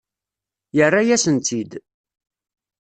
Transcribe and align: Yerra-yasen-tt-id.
Yerra-yasen-tt-id. 0.77 1.71